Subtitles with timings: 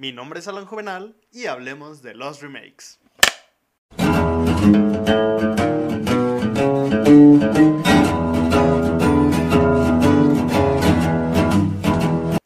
[0.00, 3.00] Mi nombre es Alan Juvenal y hablemos de los remakes.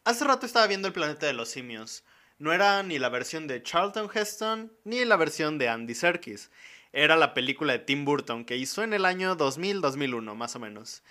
[0.03, 2.03] Hace rato estaba viendo El planeta de los simios.
[2.39, 6.49] No era ni la versión de Charlton Heston ni la versión de Andy Serkis.
[6.91, 11.03] Era la película de Tim Burton que hizo en el año 2000-2001, más o menos.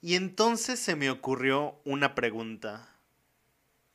[0.00, 2.93] Y entonces se me ocurrió una pregunta.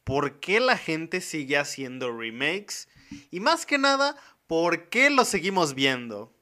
[0.09, 2.87] ¿Por qué la gente sigue haciendo remakes?
[3.29, 4.15] Y más que nada,
[4.47, 6.33] ¿por qué lo seguimos viendo?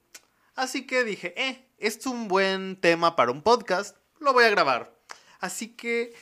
[0.55, 4.97] Así que dije, eh, es un buen tema para un podcast, lo voy a grabar.
[5.41, 6.15] Así que,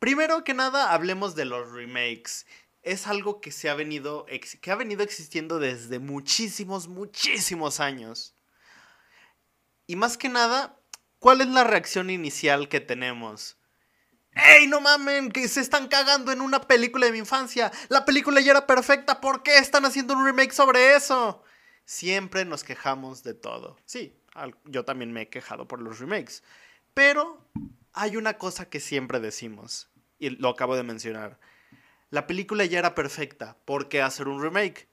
[0.00, 2.44] primero que nada, hablemos de los remakes.
[2.82, 4.26] Es algo que se ha venido,
[4.60, 8.34] que ha venido existiendo desde muchísimos, muchísimos años.
[9.86, 10.78] Y más que nada,
[11.18, 13.56] ¿cuál es la reacción inicial que tenemos?
[14.34, 15.30] ¡Ey, no mamen!
[15.30, 17.70] Que se están cagando en una película de mi infancia.
[17.88, 19.20] La película ya era perfecta.
[19.20, 21.44] ¿Por qué están haciendo un remake sobre eso?
[21.84, 23.76] Siempre nos quejamos de todo.
[23.84, 24.16] Sí,
[24.64, 26.42] yo también me he quejado por los remakes.
[26.94, 27.46] Pero
[27.92, 29.90] hay una cosa que siempre decimos.
[30.18, 31.38] Y lo acabo de mencionar.
[32.08, 33.56] La película ya era perfecta.
[33.64, 34.88] ¿Por qué hacer un remake?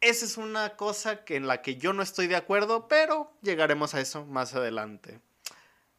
[0.00, 3.94] Esa es una cosa que en la que yo no estoy de acuerdo, pero llegaremos
[3.94, 5.20] a eso más adelante.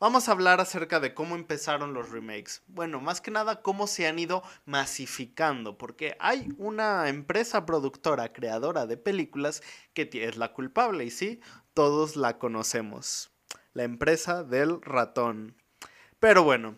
[0.03, 2.61] Vamos a hablar acerca de cómo empezaron los remakes.
[2.67, 8.85] Bueno, más que nada cómo se han ido masificando, porque hay una empresa productora, creadora
[8.85, 11.39] de películas, que es la culpable, y sí,
[11.73, 13.31] todos la conocemos.
[13.71, 15.55] La empresa del ratón.
[16.19, 16.77] Pero bueno,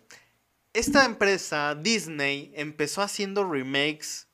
[0.72, 4.25] esta empresa, Disney, empezó haciendo remakes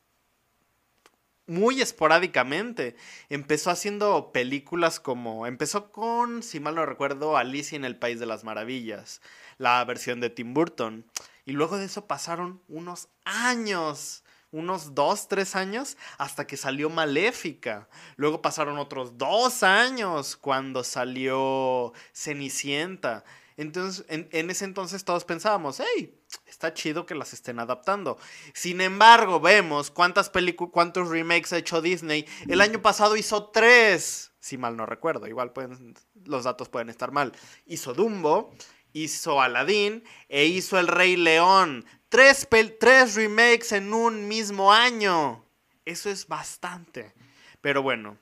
[1.46, 2.96] muy esporádicamente.
[3.28, 5.46] Empezó haciendo películas como.
[5.46, 9.20] Empezó con, si mal no recuerdo, Alicia en el País de las Maravillas,
[9.58, 11.04] la versión de Tim Burton.
[11.44, 14.24] Y luego de eso pasaron unos años.
[14.54, 17.88] Unos dos, tres años hasta que salió Maléfica.
[18.16, 23.24] Luego pasaron otros dos años cuando salió Cenicienta.
[23.56, 28.18] Entonces, en, ese entonces todos pensábamos, hey, está chido que las estén adaptando.
[28.54, 32.26] Sin embargo, vemos cuántas películas, cuántos remakes ha hecho Disney.
[32.48, 37.12] El año pasado hizo tres, si mal no recuerdo, igual pueden, los datos pueden estar
[37.12, 37.32] mal.
[37.66, 38.54] Hizo Dumbo,
[38.92, 41.84] hizo Aladdin e hizo El Rey León.
[42.08, 42.46] Tres,
[42.78, 45.44] tres remakes en un mismo año.
[45.84, 47.14] Eso es bastante.
[47.60, 48.18] Pero bueno,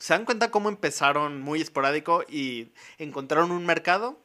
[0.00, 4.18] ¿Se dan cuenta cómo empezaron muy esporádico y encontraron un mercado?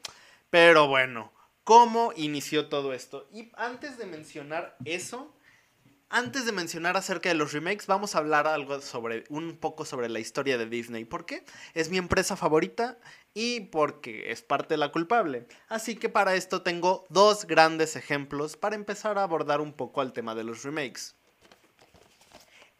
[0.50, 1.34] Pero bueno,
[1.66, 3.28] ¿cómo inició todo esto?
[3.34, 5.36] Y antes de mencionar eso,
[6.08, 10.08] antes de mencionar acerca de los remakes, vamos a hablar algo sobre un poco sobre
[10.08, 11.04] la historia de Disney.
[11.04, 11.44] ¿Por qué?
[11.74, 12.98] Es mi empresa favorita
[13.34, 15.46] y porque es parte de la culpable.
[15.68, 20.14] Así que para esto tengo dos grandes ejemplos para empezar a abordar un poco al
[20.14, 21.16] tema de los remakes.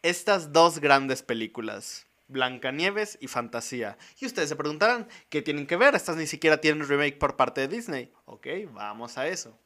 [0.00, 3.98] Estas dos grandes películas, Blancanieves y Fantasía.
[4.20, 5.94] Y ustedes se preguntarán, ¿qué tienen que ver?
[5.94, 8.12] Estas ni siquiera tienen remake por parte de Disney.
[8.24, 9.58] Ok, vamos a eso.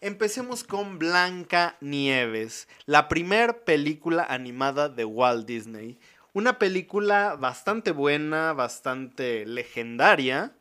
[0.00, 5.98] Empecemos con Blancanieves, la primera película animada de Walt Disney.
[6.32, 10.54] Una película bastante buena, bastante legendaria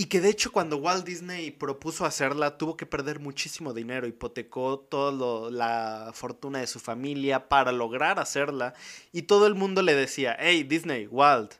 [0.00, 4.78] y que de hecho cuando Walt Disney propuso hacerla tuvo que perder muchísimo dinero, hipotecó
[4.78, 8.72] toda la fortuna de su familia para lograr hacerla
[9.12, 11.56] y todo el mundo le decía, hey Disney, Walt,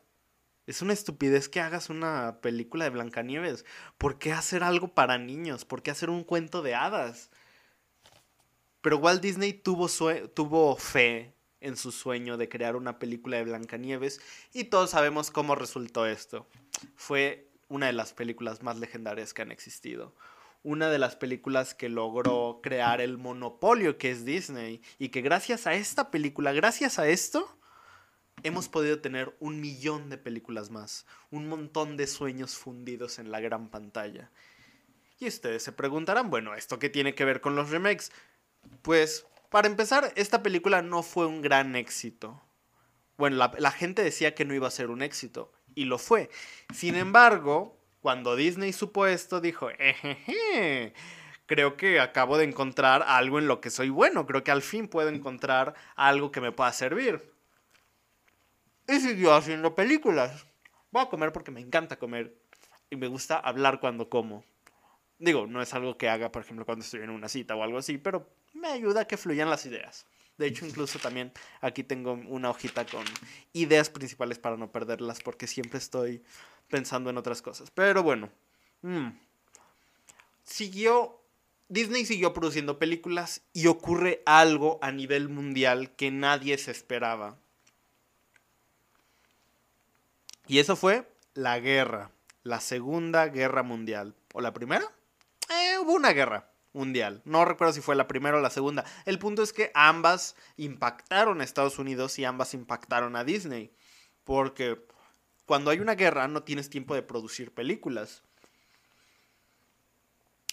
[0.66, 3.66] es una estupidez que hagas una película de Blancanieves.
[3.98, 5.66] ¿Por qué hacer algo para niños?
[5.66, 7.28] ¿Por qué hacer un cuento de hadas?
[8.80, 9.90] Pero Walt Disney tuvo,
[10.28, 14.18] tuvo fe en su sueño de crear una película de Blancanieves
[14.54, 16.46] y todos sabemos cómo resultó esto.
[16.96, 20.14] Fue una de las películas más legendarias que han existido.
[20.62, 25.66] Una de las películas que logró crear el monopolio que es Disney y que gracias
[25.66, 27.56] a esta película, gracias a esto,
[28.42, 33.40] hemos podido tener un millón de películas más, un montón de sueños fundidos en la
[33.40, 34.30] gran pantalla.
[35.18, 38.10] Y ustedes se preguntarán, bueno, ¿esto qué tiene que ver con los remakes?
[38.82, 42.42] Pues, para empezar, esta película no fue un gran éxito.
[43.16, 46.28] Bueno, la, la gente decía que no iba a ser un éxito y lo fue.
[46.74, 49.70] Sin embargo, cuando Disney supo esto, dijo,
[51.46, 54.88] creo que acabo de encontrar algo en lo que soy bueno, creo que al fin
[54.88, 57.32] puedo encontrar algo que me pueda servir.
[58.86, 60.46] Y siguió haciendo películas.
[60.90, 62.36] Voy a comer porque me encanta comer
[62.90, 64.44] y me gusta hablar cuando como.
[65.18, 67.78] Digo, no es algo que haga, por ejemplo, cuando estoy en una cita o algo
[67.78, 70.06] así, pero me ayuda a que fluyan las ideas.
[70.40, 73.04] De hecho, incluso también aquí tengo una hojita con
[73.52, 76.22] ideas principales para no perderlas porque siempre estoy
[76.70, 77.70] pensando en otras cosas.
[77.70, 78.30] Pero bueno,
[78.80, 79.08] mm,
[80.42, 81.20] siguió
[81.68, 87.36] Disney siguió produciendo películas y ocurre algo a nivel mundial que nadie se esperaba.
[90.46, 92.12] Y eso fue la guerra,
[92.44, 94.14] la Segunda Guerra Mundial.
[94.32, 94.90] ¿O la primera?
[95.50, 97.22] Eh, hubo una guerra mundial.
[97.24, 98.84] No recuerdo si fue la primera o la segunda.
[99.04, 103.72] El punto es que ambas impactaron a Estados Unidos y ambas impactaron a Disney.
[104.24, 104.84] Porque
[105.46, 108.22] cuando hay una guerra no tienes tiempo de producir películas.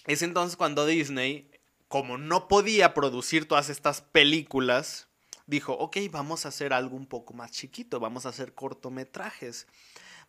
[0.06, 1.50] Es entonces cuando Disney,
[1.86, 5.08] como no podía producir todas estas películas,
[5.46, 9.66] dijo, ok, vamos a hacer algo un poco más chiquito, vamos a hacer cortometrajes,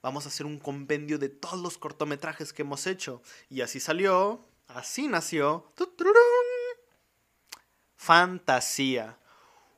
[0.02, 3.22] vamos a hacer un compendio de todos los cortometrajes que hemos hecho.
[3.50, 5.74] Y así salió Así nació
[7.98, 9.18] Fantasía,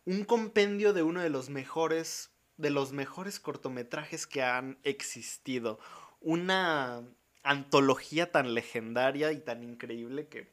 [0.06, 5.80] un compendio de uno de los mejores de los mejores cortometrajes que han existido,
[6.20, 7.02] una
[7.42, 10.48] antología tan legendaria y tan increíble que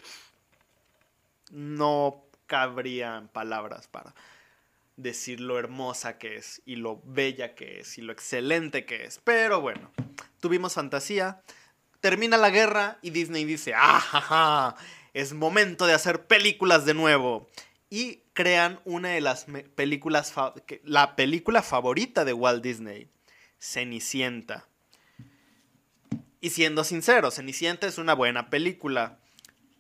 [1.50, 4.14] no cabrían palabras para
[4.96, 9.20] decir lo hermosa que es y lo bella que es y lo excelente que es.
[9.23, 9.90] Pero bueno,
[10.40, 11.43] tuvimos fantasía,
[12.00, 14.76] Termina la guerra y Disney dice, ¡ah,
[15.14, 17.48] Es momento de hacer películas de nuevo.
[17.90, 20.32] Y crean una de las películas,
[20.84, 23.08] la película favorita de Walt Disney,
[23.58, 24.68] Cenicienta.
[26.40, 29.18] Y siendo sincero, Cenicienta es una buena película,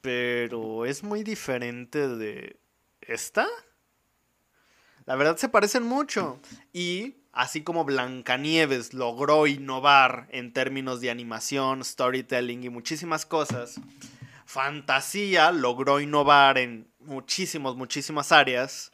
[0.00, 2.58] pero es muy diferente de
[3.02, 3.46] esta.
[5.04, 6.40] La verdad se parecen mucho.
[6.72, 13.80] Y así como Blancanieves logró innovar en términos de animación, storytelling y muchísimas cosas,
[14.44, 18.90] Fantasía logró innovar en muchísimas, muchísimas áreas.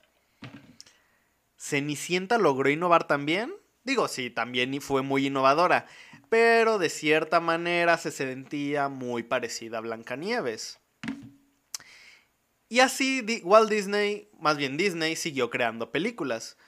[1.57, 3.55] Cenicienta logró innovar también.
[3.83, 5.87] Digo, sí, también fue muy innovadora,
[6.29, 10.81] pero de cierta manera se sentía muy parecida a Blancanieves.
[12.69, 16.59] Y así Walt Disney, más bien Disney, siguió creando películas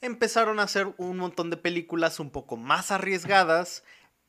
[0.00, 3.84] empezaron a hacer un montón de películas un poco más arriesgadas,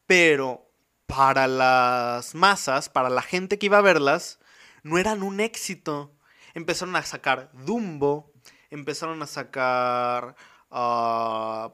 [0.06, 0.72] pero
[1.06, 4.40] para las masas, para la gente que iba a verlas,
[4.84, 6.14] no eran un éxito.
[6.54, 8.32] Empezaron a sacar Dumbo,
[8.70, 10.36] empezaron a sacar...
[10.70, 11.74] Ah,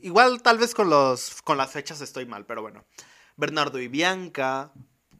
[0.00, 2.84] igual tal vez con, los, con las fechas estoy mal, pero bueno.
[3.36, 4.72] Bernardo y Bianca.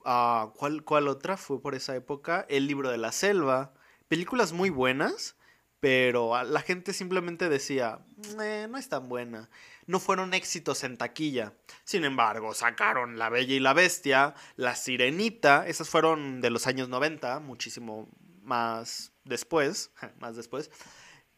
[0.04, 2.46] Ah, ¿cuál, ¿Cuál otra fue por esa época?
[2.48, 3.74] El libro de la selva.
[4.08, 5.37] Películas muy buenas
[5.80, 8.00] pero la gente simplemente decía,
[8.40, 9.48] eh, no es tan buena.
[9.86, 11.54] No fueron éxitos en taquilla.
[11.84, 16.88] Sin embargo, sacaron La Bella y la Bestia, La Sirenita, esas fueron de los años
[16.88, 18.08] 90, muchísimo
[18.42, 20.70] más después, más después,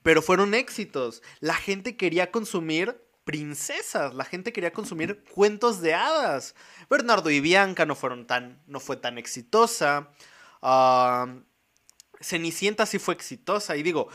[0.03, 1.23] pero fueron éxitos.
[1.41, 6.55] La gente quería consumir princesas, la gente quería consumir cuentos de hadas.
[6.89, 10.11] Bernardo y Bianca no fueron tan, no fue tan exitosa.
[10.63, 11.27] Ah,
[12.21, 14.09] Cenicienta sí fue exitosa y digo,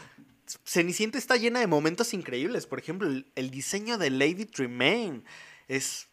[0.64, 2.68] Cenicienta está llena de momentos increíbles.
[2.68, 5.24] Por ejemplo, el, diseño de Lady Tremaine
[5.68, 6.08] es...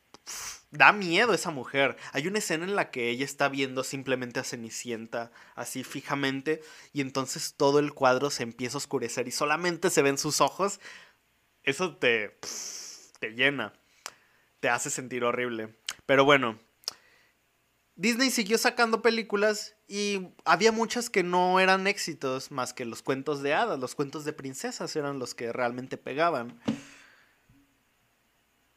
[0.70, 1.96] da miedo esa mujer.
[2.12, 6.62] Hay una escena en la que ella está viendo simplemente a Cenicienta así fijamente
[6.92, 10.80] y entonces todo el cuadro se empieza a oscurecer y solamente se ven sus ojos.
[11.62, 12.38] Eso te...
[13.20, 13.72] te llena.
[14.60, 15.74] Te hace sentir horrible.
[16.06, 16.58] Pero bueno,
[17.96, 23.42] Disney siguió sacando películas y había muchas que no eran éxitos más que los cuentos
[23.42, 26.58] de hadas, los cuentos de princesas eran los que realmente pegaban.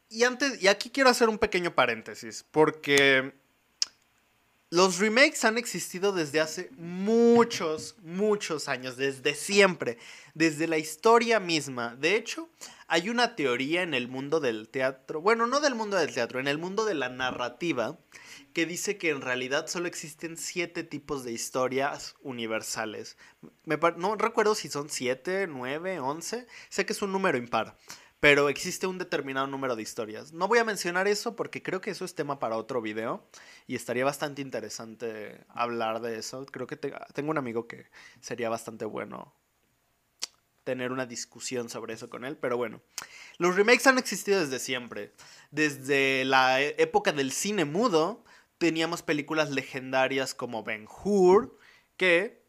[0.09, 3.33] Y antes y aquí quiero hacer un pequeño paréntesis porque
[4.69, 9.97] los remakes han existido desde hace muchos, muchos años, desde siempre,
[10.33, 11.95] desde la historia misma.
[11.95, 12.49] De hecho,
[12.87, 16.49] hay una teoría en el mundo del teatro, bueno, no del mundo del teatro, en
[16.49, 17.97] el mundo de la narrativa,
[18.55, 23.17] que dice que en realidad solo existen siete tipos de historias universales.
[23.65, 26.47] no recuerdo si son siete, nueve, once.
[26.69, 27.75] Sé que es un número impar.
[28.21, 30.31] Pero existe un determinado número de historias.
[30.31, 33.27] No voy a mencionar eso porque creo que eso es tema para otro video.
[33.67, 36.45] Y estaría bastante interesante hablar de eso.
[36.45, 37.87] Creo que tengo un amigo que
[38.21, 39.35] sería bastante bueno
[40.63, 42.37] tener una discusión sobre eso con él.
[42.37, 42.81] Pero bueno,
[43.37, 45.11] los remakes han existido desde siempre.
[45.51, 48.23] Desde la e-, época del cine mudo
[48.57, 51.57] teníamos películas legendarias como Ben Hur,
[51.97, 52.43] que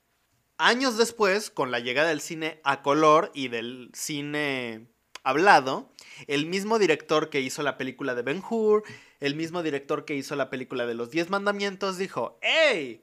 [0.59, 4.87] años después, con la llegada del cine a color y del cine
[5.23, 5.93] hablado,
[6.29, 8.85] el mismo director que hizo la película de Ben Hur,
[9.21, 13.03] el mismo director que hizo la película de los Diez Mandamientos, dijo, ¡Ey!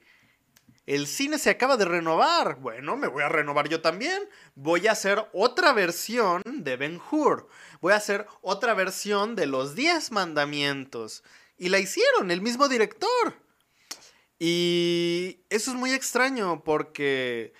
[0.86, 2.60] El cine se acaba de renovar.
[2.60, 4.27] Bueno, me voy a renovar yo también.
[4.55, 7.48] Voy a hacer otra versión de Ben Hur.
[7.79, 11.24] Voy a hacer otra versión de los Diez Mandamientos.
[11.57, 13.43] Y la hicieron, el mismo director.
[14.39, 17.53] Y eso es muy extraño porque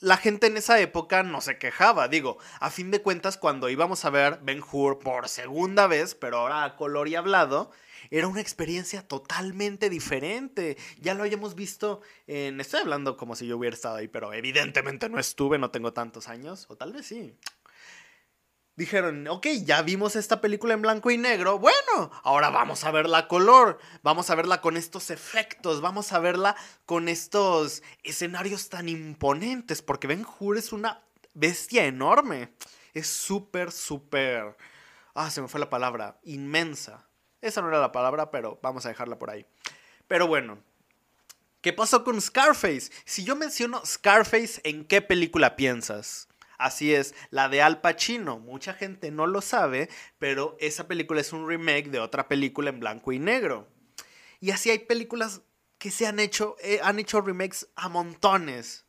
[0.00, 2.08] la gente en esa época no se quejaba.
[2.08, 6.38] Digo, a fin de cuentas, cuando íbamos a ver Ben Hur por segunda vez, pero
[6.38, 7.70] ahora a color y hablado,
[8.10, 10.76] era una experiencia totalmente diferente.
[11.00, 12.60] Ya lo habíamos visto en...
[12.60, 16.28] Estoy hablando como si yo hubiera estado ahí, pero evidentemente no estuve, no tengo tantos
[16.28, 17.34] años, o tal vez sí
[18.76, 23.26] dijeron, ok, ya vimos esta película en blanco y negro, bueno, ahora vamos a verla
[23.26, 26.54] color, vamos a verla con estos efectos, vamos a verla
[26.84, 31.02] con estos escenarios tan imponentes, porque Ben Hur es una
[31.32, 32.52] bestia enorme,
[32.92, 34.56] es súper, súper,
[35.14, 37.06] ah, se me fue la palabra, inmensa.
[37.40, 39.46] Esa no era la palabra, pero vamos a dejarla por ahí.
[40.08, 40.58] Pero bueno,
[41.60, 42.90] ¿qué pasó con Scarface?
[43.04, 46.28] Si yo menciono Scarface, ¿en qué película piensas?
[46.58, 48.38] Así es, la de Al Pacino.
[48.38, 52.80] Mucha gente no lo sabe, pero esa película es un remake de otra película en
[52.80, 53.68] blanco y negro.
[54.40, 55.42] Y así hay películas
[55.78, 58.84] que se han hecho, eh, han hecho remakes a montones.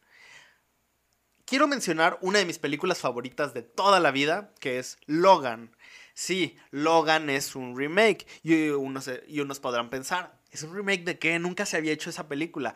[1.46, 5.76] Quiero mencionar una de mis películas favoritas de toda la vida, que es Logan.
[6.14, 8.28] Sí, Logan es un remake.
[8.44, 11.40] Y unos, y unos podrán pensar, ¿es un remake de qué?
[11.40, 12.76] Nunca se había hecho esa película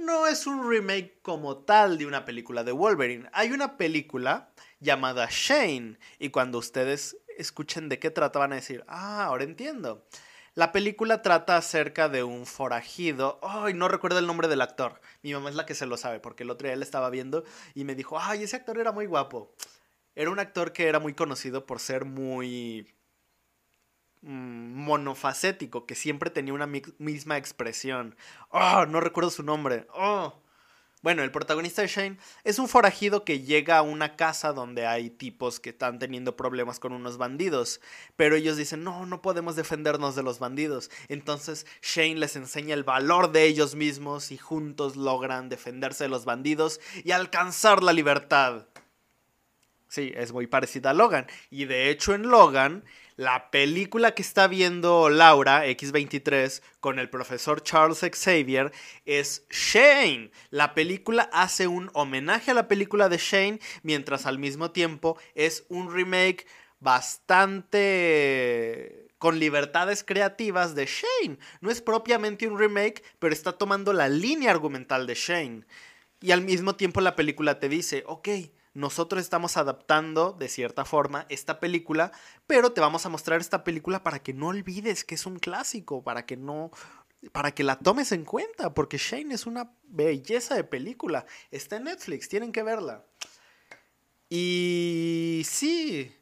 [0.00, 3.28] no es un remake como tal de una película de Wolverine.
[3.32, 8.84] Hay una película llamada Shane y cuando ustedes escuchen de qué trata van a decir,
[8.88, 10.06] ah, ahora entiendo.
[10.54, 13.38] La película trata acerca de un forajido.
[13.42, 15.00] Ay, no recuerdo el nombre del actor.
[15.22, 17.44] Mi mamá es la que se lo sabe porque el otro día él estaba viendo
[17.74, 19.54] y me dijo, ay, ese actor era muy guapo.
[20.16, 22.92] Era un actor que era muy conocido por ser muy
[24.22, 28.16] monofacético, que siempre tenía una misma expresión.
[28.50, 29.86] Oh, no recuerdo su nombre.
[29.94, 30.34] Oh.
[31.02, 35.08] Bueno, el protagonista de Shane es un forajido que llega a una casa donde hay
[35.08, 37.80] tipos que están teniendo problemas con unos bandidos,
[38.16, 40.90] pero ellos dicen, no, no podemos defendernos de los bandidos.
[41.08, 46.26] Entonces Shane les enseña el valor de ellos mismos y juntos logran defenderse de los
[46.26, 48.66] bandidos y alcanzar la libertad.
[49.88, 51.26] Sí, es muy parecida a Logan.
[51.50, 52.84] Y de hecho en Logan
[53.20, 58.72] la película que está viendo Laura, X23, con el profesor Charles Xavier,
[59.04, 60.30] es Shane.
[60.48, 65.66] La película hace un homenaje a la película de Shane, mientras al mismo tiempo es
[65.68, 66.46] un remake
[66.78, 67.90] bastante
[69.18, 71.38] con libertades creativas de Shane.
[71.60, 75.66] No es propiamente un remake, pero está tomando la línea argumental de Shane.
[76.22, 78.28] Y al mismo tiempo la película te dice, ok,
[78.72, 82.12] nosotros estamos adaptando de cierta forma esta película,
[82.46, 86.04] pero te vamos a mostrar esta película para que no olvides que es un clásico,
[86.04, 86.70] para que no
[87.32, 91.26] para que la tomes en cuenta, porque Shane es una belleza de película.
[91.50, 93.04] Está en Netflix, tienen que verla.
[94.30, 96.16] Y sí,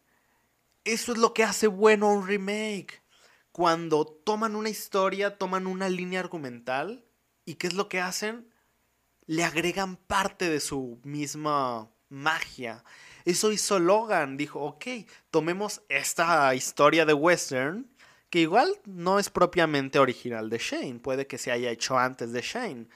[0.85, 3.03] eso es lo que hace bueno un remake.
[3.53, 7.05] Cuando toman una historia, toman una línea argumental,
[7.45, 8.53] ¿y qué es lo que hacen?
[9.27, 12.85] Le agregan parte de su misma magia.
[13.25, 14.37] Eso hizo Logan.
[14.37, 14.87] Dijo, ok,
[15.31, 17.91] tomemos esta historia de western,
[18.31, 22.43] que igual no es propiamente original de Shane, puede que se haya hecho antes de
[22.43, 22.89] Shane.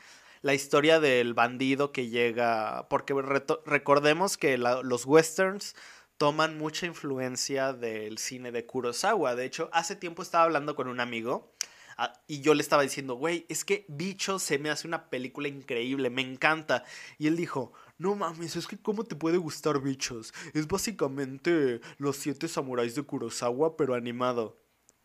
[0.42, 3.14] La historia del bandido que llega, porque
[3.64, 5.75] recordemos que los westerns
[6.19, 9.35] toman mucha influencia del cine de Kurosawa.
[9.35, 11.54] De hecho, hace tiempo estaba hablando con un amigo
[12.26, 16.11] y yo le estaba diciendo, güey, es que Bicho se me hace una película increíble,
[16.11, 16.84] me encanta.
[17.18, 20.34] Y él dijo, no mames, es que cómo te puede gustar bichos.
[20.54, 24.61] Es básicamente los siete samuráis de Kurosawa, pero animado.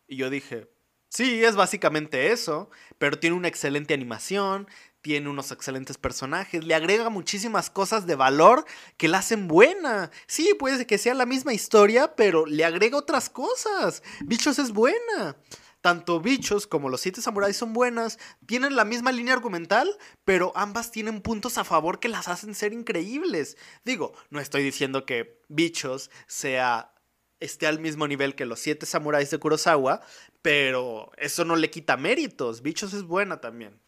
[0.06, 0.68] Y yo dije,
[1.08, 4.66] sí, es básicamente eso, pero tiene una excelente animación,
[5.00, 8.64] tiene unos excelentes personajes, le agrega muchísimas cosas de valor
[8.96, 10.10] que la hacen buena.
[10.26, 14.02] Sí, puede que sea la misma historia, pero le agrega otras cosas.
[14.24, 15.36] Bichos es buena
[15.80, 20.90] tanto Bichos como Los Siete Samuráis son buenas, tienen la misma línea argumental, pero ambas
[20.90, 23.56] tienen puntos a favor que las hacen ser increíbles.
[23.84, 26.92] Digo, no estoy diciendo que Bichos sea
[27.40, 30.00] esté al mismo nivel que los siete samuráis de Kurosawa,
[30.42, 32.62] pero eso no le quita méritos.
[32.62, 33.78] Bichos es buena también.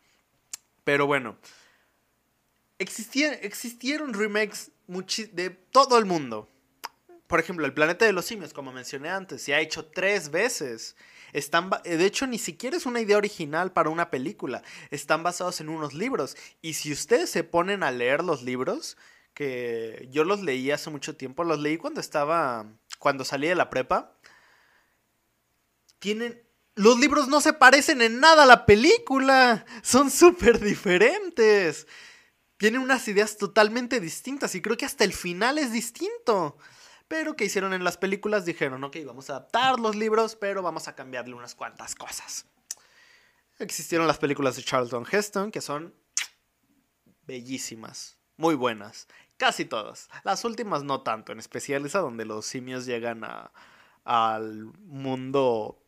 [0.84, 1.36] Pero bueno,
[2.78, 4.70] existieron, existieron remakes
[5.32, 6.48] de todo el mundo.
[7.26, 10.96] Por ejemplo, El Planeta de los Simios, como mencioné antes, se ha hecho tres veces.
[11.32, 14.62] Están, de hecho, ni siquiera es una idea original para una película.
[14.90, 16.36] Están basados en unos libros.
[16.62, 18.96] Y si ustedes se ponen a leer los libros,
[19.34, 22.66] que yo los leí hace mucho tiempo, los leí cuando estaba,
[22.98, 24.16] cuando salí de la prepa,
[25.98, 26.42] tienen...
[26.76, 29.66] Los libros no se parecen en nada a la película.
[29.82, 31.86] Son súper diferentes.
[32.56, 36.56] Tienen unas ideas totalmente distintas y creo que hasta el final es distinto.
[37.10, 40.86] Pero que hicieron en las películas dijeron, ok, vamos a adaptar los libros, pero vamos
[40.86, 42.46] a cambiarle unas cuantas cosas.
[43.58, 45.92] Existieron las películas de Charlton Heston, que son
[47.26, 49.08] bellísimas, muy buenas.
[49.36, 50.08] Casi todas.
[50.22, 53.50] Las últimas no tanto, en especial esa donde los simios llegan a,
[54.04, 55.82] al mundo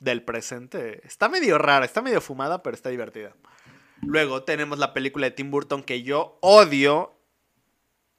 [0.00, 1.00] del presente.
[1.06, 3.34] Está medio rara, está medio fumada, pero está divertida.
[4.02, 7.21] Luego tenemos la película de Tim Burton que yo odio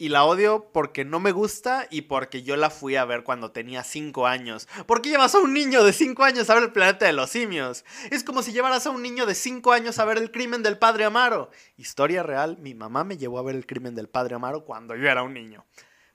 [0.03, 3.51] y la odio porque no me gusta y porque yo la fui a ver cuando
[3.51, 4.67] tenía 5 años.
[4.85, 7.29] ¿Por qué llevas a un niño de 5 años a ver el planeta de los
[7.29, 7.85] simios?
[8.11, 10.77] Es como si llevaras a un niño de 5 años a ver el crimen del
[10.77, 11.51] padre Amaro.
[11.77, 15.07] Historia real, mi mamá me llevó a ver el crimen del padre Amaro cuando yo
[15.07, 15.65] era un niño.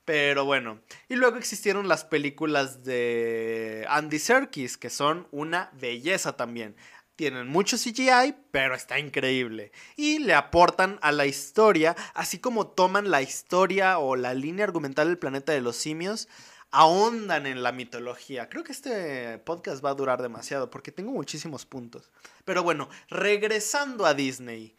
[0.04, 6.76] Pero bueno, y luego existieron las películas de Andy Serkis, que son una belleza también.
[7.18, 9.72] Tienen mucho CGI, pero está increíble.
[9.96, 15.08] Y le aportan a la historia, así como toman la historia o la línea argumental
[15.08, 16.28] del planeta de los simios,
[16.70, 18.48] ahondan en la mitología.
[18.48, 22.12] Creo que este podcast va a durar demasiado porque tengo muchísimos puntos.
[22.44, 24.76] Pero bueno, regresando a Disney.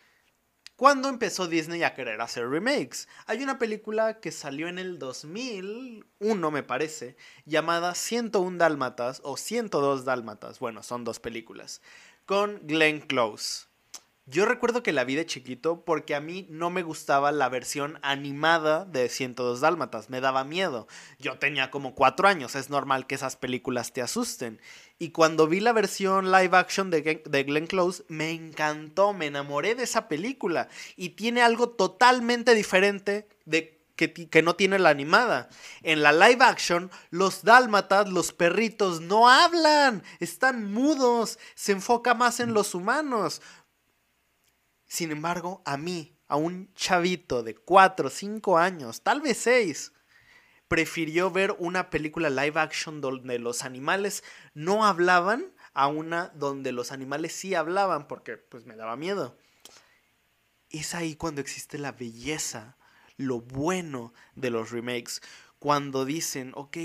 [0.78, 3.10] ¿Cuándo empezó Disney a querer hacer remakes?
[3.26, 10.06] Hay una película que salió en el 2001, me parece, llamada 101 Dálmatas o 102
[10.06, 10.60] Dálmatas.
[10.60, 11.82] Bueno, son dos películas
[12.30, 13.66] con Glenn Close.
[14.28, 17.98] Yo recuerdo que la vi de chiquito porque a mí no me gustaba la versión
[18.04, 20.88] animada de 102 Dálmatas, me daba miedo.
[21.18, 24.62] Yo tenía como cuatro años, es normal que esas películas te asusten.
[25.00, 29.74] Y cuando vi la versión live action de, de Glenn Close, me encantó, me enamoré
[29.74, 30.70] de esa película.
[30.96, 35.50] Y tiene algo totalmente diferente de que, no tiene la animada.
[35.84, 42.40] En la live action, los dálmatas, los perritos, no hablan, están mudos, se enfoca más
[42.40, 43.42] en los humanos.
[44.86, 49.92] Sin embargo, a mí, a un chavito de 4 o 5 años, tal vez 6,
[50.70, 56.92] prefirió ver una película live action donde los animales no hablaban a una donde los
[56.92, 59.38] animales sí hablaban porque pues me daba miedo.
[60.70, 62.79] Es ahí cuando existe la belleza
[63.20, 65.22] lo bueno de los remakes.
[65.60, 66.78] Cuando dicen, ok,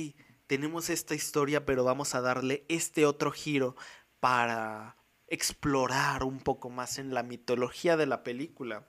[0.49, 3.77] tenemos esta historia, pero vamos a darle este otro giro
[4.19, 4.97] para
[5.29, 8.85] explorar un poco más en la mitología de la película.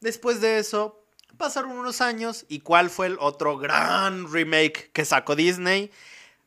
[0.00, 1.04] Después de eso,
[1.36, 5.90] pasaron unos años y ¿cuál fue el otro gran remake que sacó Disney?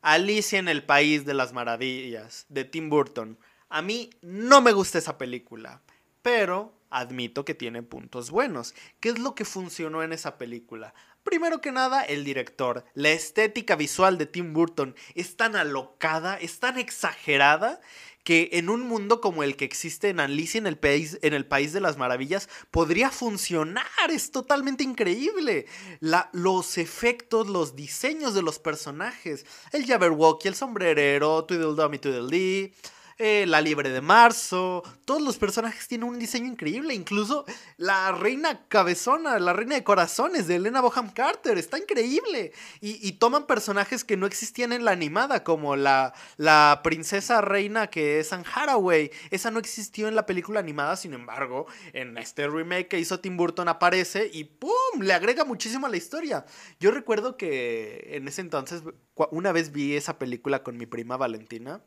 [0.02, 3.38] Alicia en el País de las Maravillas, de Tim Burton.
[3.68, 5.82] A mí no me gusta esa película,
[6.22, 8.74] pero admito que tiene puntos buenos.
[9.00, 10.94] ¿Qué es lo que funcionó en esa película?
[11.22, 12.84] Primero que nada, el director.
[12.94, 17.80] La estética visual de Tim Burton es tan alocada, es tan exagerada,
[18.22, 21.46] que en un mundo como el que existe en Alicia en el país, en el
[21.46, 23.86] país de las maravillas podría funcionar.
[24.08, 25.66] Es totalmente increíble.
[26.00, 29.46] Los efectos, los diseños de los personajes.
[29.72, 32.74] El Jabberwocky, el sombrerero, Tweedledum y Tweedledee
[33.18, 37.46] eh, la Liebre de Marzo, todos los personajes tienen un diseño increíble, incluso
[37.78, 42.52] la reina cabezona, la reina de corazones de Elena Boham Carter, está increíble.
[42.80, 48.20] Y, toman personajes que no existían en la animada, como la, la princesa reina que
[48.20, 52.88] es Anne Haraway, esa no existió en la película animada, sin embargo, en este remake
[52.88, 55.00] que hizo Tim Burton aparece y ¡pum!
[55.00, 56.44] le agrega muchísimo a la historia.
[56.80, 58.82] Yo recuerdo que en ese entonces,
[59.30, 61.82] una vez vi esa película con mi prima Valentina.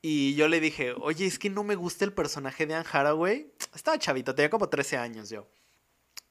[0.00, 3.52] Y yo le dije, oye, es que no me gusta el personaje de Anne Haraway.
[3.74, 5.48] Estaba chavito, tenía como 13 años yo.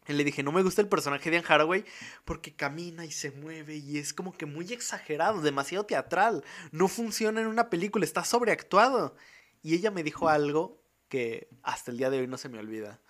[0.08, 1.86] Y le dije, no me gusta el personaje de Anne Haraway
[2.24, 6.46] porque camina y se mueve y es como que muy exagerado, demasiado teatral.
[6.72, 9.16] No funciona en una película, está sobreactuado.
[9.62, 13.02] Y ella me dijo algo que hasta el día de hoy no se me olvida.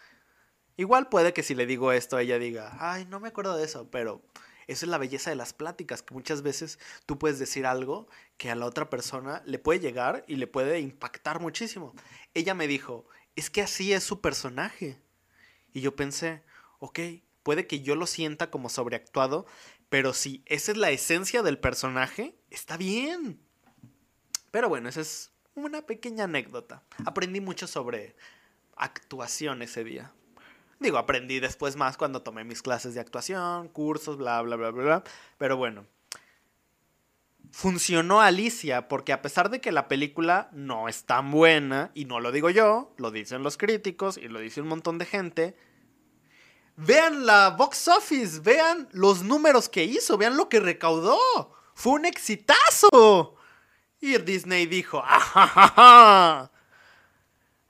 [0.76, 3.89] Igual puede que si le digo esto, ella diga, ay, no me acuerdo de eso,
[3.91, 4.24] pero
[4.67, 8.51] esa es la belleza de las pláticas, que muchas veces tú puedes decir algo que
[8.51, 11.93] a la otra persona le puede llegar y le puede impactar muchísimo.
[12.34, 15.01] Ella me dijo, es que así es su personaje.
[15.73, 16.43] Y yo pensé,
[16.80, 16.99] ok,
[17.43, 19.45] puede que yo lo sienta como sobreactuado,
[19.89, 23.39] pero si esa es la esencia del personaje, está bien.
[24.51, 26.84] Pero bueno, esa es una pequeña anécdota.
[27.06, 28.15] Aprendí mucho sobre
[28.75, 30.13] actuación ese día.
[30.80, 34.84] Digo, aprendí después más cuando tomé mis clases de actuación, cursos, bla, bla, bla, bla,
[34.84, 35.04] bla.
[35.38, 35.86] Pero bueno.
[37.52, 42.20] Funcionó Alicia porque a pesar de que la película no es tan buena, y no
[42.20, 45.58] lo digo yo, lo dicen los críticos y lo dice un montón de gente,
[46.76, 51.18] vean la box office, vean los números que hizo, vean lo que recaudó.
[51.74, 53.36] Fue un exitazo.
[54.00, 56.52] Y Disney dijo, ¡ajajaja!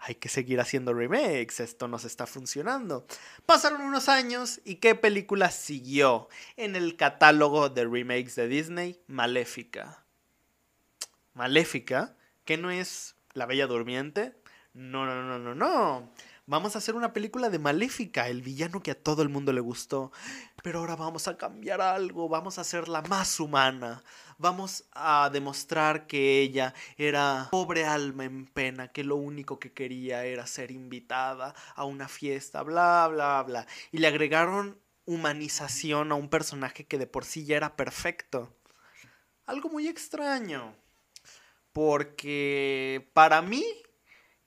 [0.07, 3.05] Hay que seguir haciendo remakes, esto nos está funcionando.
[3.45, 9.01] Pasaron unos años y ¿qué película siguió en el catálogo de remakes de Disney?
[9.07, 10.05] Maléfica.
[11.33, 12.15] Maléfica,
[12.45, 14.33] que no es La Bella Durmiente,
[14.73, 16.09] no, no, no, no, no.
[16.45, 19.59] Vamos a hacer una película de Maléfica, el villano que a todo el mundo le
[19.59, 20.13] gustó.
[20.63, 24.03] Pero ahora vamos a cambiar algo, vamos a hacerla más humana.
[24.37, 30.25] Vamos a demostrar que ella era pobre alma en pena, que lo único que quería
[30.25, 33.67] era ser invitada a una fiesta, bla, bla, bla.
[33.91, 38.53] Y le agregaron humanización a un personaje que de por sí ya era perfecto.
[39.45, 40.75] Algo muy extraño.
[41.71, 43.63] Porque para mí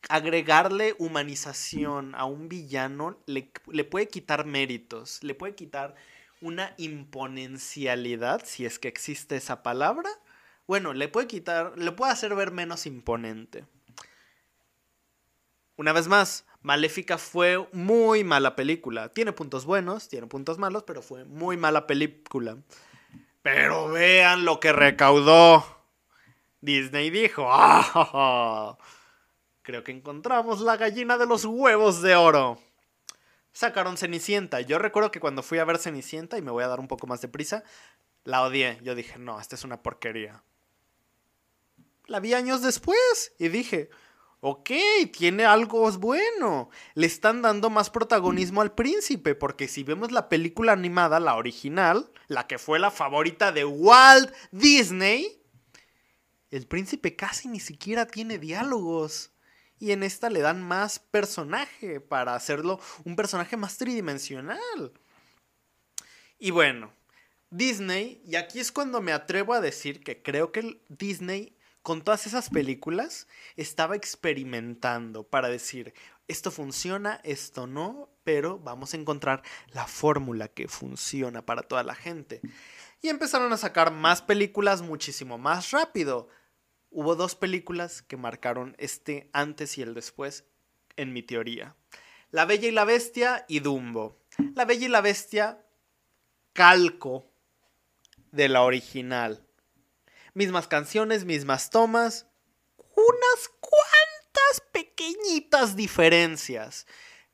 [0.08, 3.50] agregarle humanización a un villano le,
[3.84, 5.94] puede quitar méritos, le puede quitar
[6.40, 10.08] una imponencialidad, si es que existe esa palabra.
[10.66, 13.66] Bueno, le puede quitar, le puede hacer ver menos imponente.
[15.76, 19.08] Una vez más, Maléfica fue muy mala película.
[19.10, 22.58] Tiene puntos buenos, tiene puntos malos, pero fue muy mala película.
[23.42, 25.64] Pero vean lo que recaudó.
[26.60, 28.76] Disney dijo, ¡Ah!
[29.62, 32.58] Creo que encontramos la gallina de los huevos de oro.
[33.52, 34.60] Sacaron Cenicienta.
[34.60, 37.06] Yo recuerdo que cuando fui a ver Cenicienta, y me voy a dar un poco
[37.06, 37.62] más de prisa,
[38.24, 38.78] la odié.
[38.82, 40.42] Yo dije, no, esta es una porquería.
[42.06, 43.90] La vi años después y dije,
[44.40, 44.70] ok,
[45.12, 46.70] tiene algo bueno.
[46.94, 52.10] Le están dando más protagonismo al príncipe, porque si vemos la película animada, la original,
[52.28, 55.42] la que fue la favorita de Walt Disney,
[56.50, 59.32] el príncipe casi ni siquiera tiene diálogos
[59.80, 64.92] y en esta le dan más personaje para hacerlo un personaje más tridimensional.
[66.38, 66.92] Y bueno,
[67.50, 72.26] Disney, y aquí es cuando me atrevo a decir que creo que Disney con todas
[72.26, 75.94] esas películas estaba experimentando para decir,
[76.28, 81.94] esto funciona, esto no, pero vamos a encontrar la fórmula que funciona para toda la
[81.94, 82.40] gente.
[83.00, 86.28] Y empezaron a sacar más películas muchísimo más rápido
[86.90, 90.44] hubo dos películas que marcaron este antes y el después
[90.96, 91.76] en mi teoría.
[92.30, 94.20] La Bella y la Bestia y Dumbo.
[94.54, 95.64] La Bella y la Bestia,
[96.52, 97.30] calco
[98.30, 99.46] de la original.
[100.34, 102.26] Mismas canciones, mismas tomas,
[102.76, 106.86] unas cuantas pequeñitas diferencias,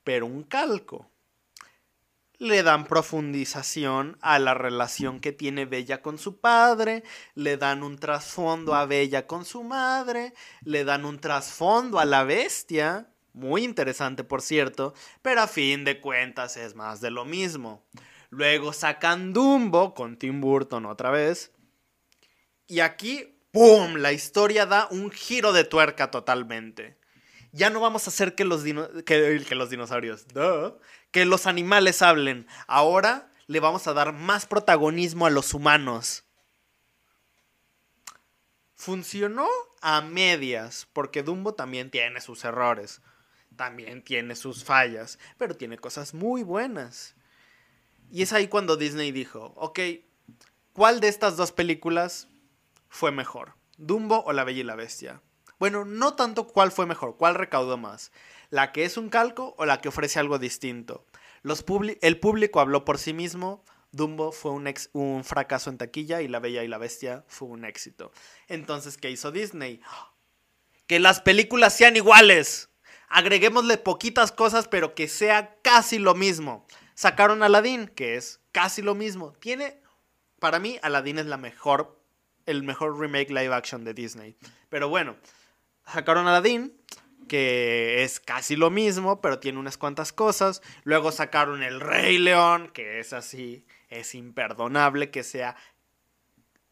[0.05, 1.11] pero un calco
[2.39, 7.03] le dan profundización a la relación que tiene Bella con su padre,
[7.35, 12.25] le dan un trasfondo a Bella con su madre, le dan un trasfondo a la
[12.25, 17.87] bestia, muy interesante por cierto, pero a fin de cuentas es más de lo mismo.
[18.31, 21.53] Luego sacan Dumbo con Tim Burton otra vez.
[22.67, 23.95] Y aquí, ¡pum!
[23.97, 26.99] La historia da un giro de tuerca totalmente.
[27.53, 28.65] Ya no vamos a hacer que los,
[29.05, 30.27] que, los dinosaurios,
[31.11, 32.47] que los animales hablen.
[32.67, 36.25] Ahora le vamos a dar más protagonismo a los humanos.
[38.75, 39.49] Funcionó
[39.81, 43.01] a medias, porque Dumbo también tiene sus errores,
[43.57, 47.15] también tiene sus fallas, pero tiene cosas muy buenas.
[48.11, 49.81] Y es ahí cuando Disney dijo, ok,
[50.73, 52.29] ¿cuál de estas dos películas
[52.89, 53.55] fue mejor?
[53.79, 55.23] ¿Dumbo o La Bella y la Bestia?
[55.59, 58.13] Bueno, no tanto cuál fue mejor, cuál recaudó más
[58.51, 61.05] la que es un calco o la que ofrece algo distinto.
[61.43, 61.65] Los
[62.01, 66.63] el público habló por sí mismo, Dumbo fue un, fracaso en taquilla y La Bella
[66.63, 68.13] y la Bestia fue un éxito.
[68.47, 69.81] Entonces, ¿qué hizo Disney?
[70.87, 72.69] Que las películas sean iguales.
[73.09, 76.67] Agreguémosle poquitas cosas, pero que sea casi lo mismo.
[76.95, 79.33] Sacaron Aladdin, que es casi lo mismo.
[79.35, 79.81] Tiene,
[80.41, 81.99] para mí, Aladdin es la mejor,
[82.45, 84.37] el mejor remake live action de Disney.
[84.69, 85.17] Pero bueno,
[85.87, 86.77] sacaron Aladdin,
[87.27, 90.63] que es casi lo mismo, pero tiene unas cuantas cosas.
[90.85, 95.57] Luego sacaron El Rey León, que es así, es imperdonable que sea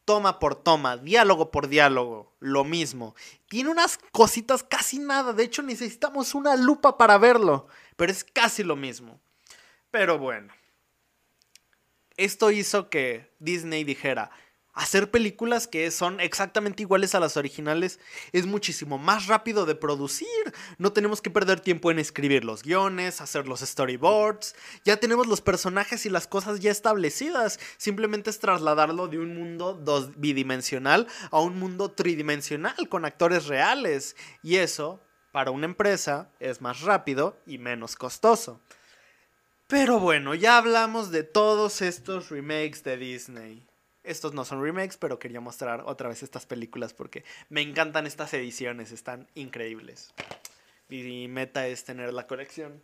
[0.05, 3.15] toma por toma, diálogo por diálogo, lo mismo.
[3.47, 8.63] Tiene unas cositas casi nada, de hecho necesitamos una lupa para verlo, pero es casi
[8.63, 9.19] lo mismo.
[9.91, 10.53] Pero bueno,
[12.17, 14.29] esto hizo que Disney dijera,
[14.75, 17.99] hacer películas que son exactamente iguales a las originales
[18.33, 20.27] es muchísimo más rápido de producir.
[20.77, 24.53] No tenemos que perder tiempo en escribir los guiones, hacer los storyboards.
[24.83, 27.59] Ya tenemos los personajes y las cosas ya establecidas.
[27.77, 34.17] Simplemente es trasladarlo de un mundo dos bidimensional a un mundo tridimensional con actores reales.
[34.43, 34.99] Y eso,
[35.31, 38.59] para una empresa, es más rápido y menos costoso.
[39.67, 43.65] Pero bueno, ya hablamos de todos estos remakes de Disney.
[44.05, 48.33] Estos no son remakes, pero quería mostrar otra vez estas películas porque me encantan estas
[48.33, 50.13] ediciones, están increíbles.
[50.87, 52.81] Mi meta es tener la colección.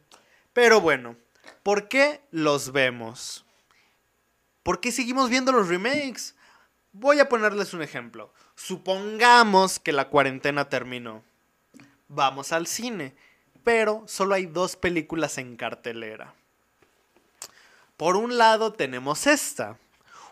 [0.53, 1.15] Pero bueno,
[1.63, 3.45] ¿por qué los vemos?
[4.63, 6.35] ¿Por qué seguimos viendo los remakes?
[6.93, 8.33] Voy a ponerles un ejemplo.
[8.55, 11.23] Supongamos que la cuarentena terminó.
[12.07, 13.15] Vamos al cine.
[13.63, 16.33] pero solo hay dos películas en cartelera.
[17.95, 19.77] Por un lado tenemos esta,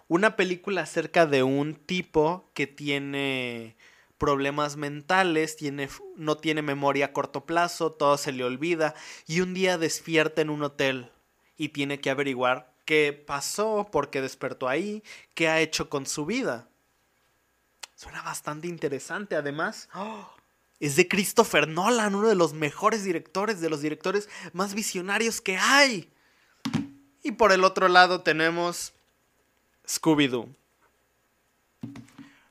[0.09, 3.77] una película acerca de un tipo que tiene
[4.17, 8.95] problemas mentales, tiene, no tiene memoria a corto plazo, todo se le olvida
[9.27, 11.09] y un día despierta en un hotel
[11.55, 15.03] y tiene que averiguar qué pasó, por qué despertó ahí,
[15.35, 16.67] qué ha hecho con su vida.
[17.95, 19.87] Suena bastante interesante, además.
[20.81, 25.57] Es de Christopher Nolan, uno de los mejores directores, de los directores más visionarios que
[25.57, 26.09] hay.
[27.21, 28.93] Y por el otro lado tenemos
[29.89, 30.47] Scooby-Doo.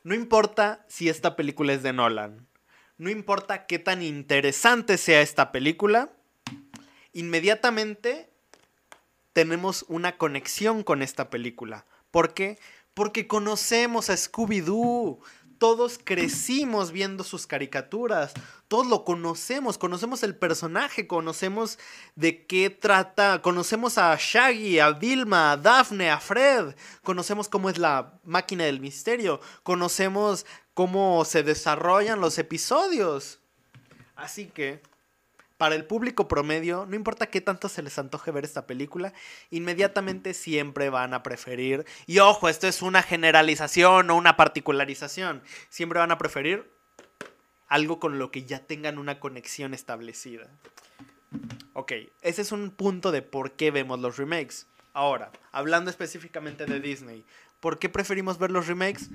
[0.03, 2.49] No importa si esta película es de Nolan,
[2.97, 6.11] no importa qué tan interesante sea esta película,
[7.13, 8.29] inmediatamente
[9.33, 11.87] tenemos una conexión con esta película.
[12.11, 12.59] ¿Por qué?
[12.93, 15.21] Porque conocemos a Scooby-Doo,
[15.59, 18.33] todos crecimos viendo sus caricaturas,
[18.69, 21.79] todos lo conocemos, conocemos el personaje, conocemos
[22.15, 27.79] de qué trata, conocemos a Shaggy, a Vilma, a Daphne, a Fred, conocemos cómo es
[27.79, 33.41] la máquina del misterio, conocemos cómo se desarrollan los episodios.
[34.15, 34.83] Así que
[35.59, 39.13] para el público promedio, no importa qué tanto se les antoje ver esta película,
[39.51, 45.99] inmediatamente siempre van a preferir, y ojo, esto es una generalización o una particularización, siempre
[45.99, 46.71] van a preferir
[47.67, 50.49] algo con lo que ya tengan una conexión establecida.
[51.75, 51.93] Ok,
[52.23, 54.67] ese es un punto de por qué vemos los remakes.
[54.95, 57.25] Ahora, hablando específicamente de Disney,
[57.61, 59.11] ¿por qué preferimos ver los remakes?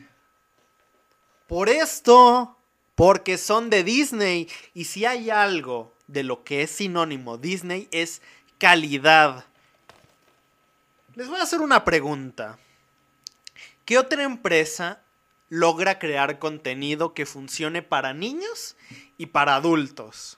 [1.48, 2.58] Por esto,
[2.96, 4.48] porque son de Disney.
[4.74, 8.22] Y si hay algo de lo que es sinónimo Disney es
[8.60, 9.46] calidad.
[11.16, 12.58] Les voy a hacer una pregunta.
[13.86, 15.02] ¿Qué otra empresa
[15.50, 18.78] logra crear contenido que funcione para niños
[19.18, 20.38] y para adultos?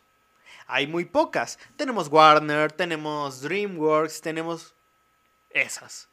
[0.67, 1.59] Hay muy pocas.
[1.75, 4.73] Tenemos Warner, tenemos DreamWorks, tenemos
[5.51, 6.09] esas.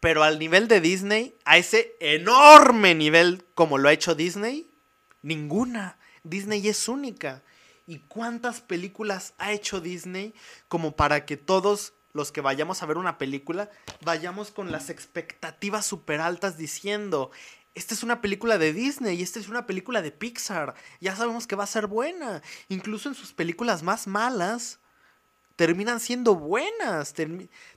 [0.00, 4.68] Pero al nivel de Disney, a ese enorme nivel como lo ha hecho Disney,
[5.22, 5.96] ninguna.
[6.22, 7.42] Disney es única.
[7.86, 10.34] ¿Y cuántas películas ha hecho Disney
[10.68, 13.70] como para que todos los que vayamos a ver una película
[14.02, 17.30] vayamos con las expectativas súper altas diciendo,
[17.74, 21.46] esta es una película de Disney y esta es una película de Pixar, ya sabemos
[21.46, 24.80] que va a ser buena, incluso en sus películas más malas
[25.56, 27.14] terminan siendo buenas,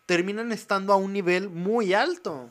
[0.06, 2.50] terminan estando a un nivel muy alto.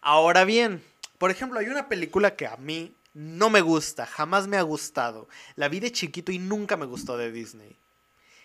[0.00, 0.84] Ahora bien,
[1.18, 5.28] por ejemplo, hay una película que a mí no me gusta, jamás me ha gustado.
[5.54, 7.78] La vi de chiquito y nunca me gustó de Disney.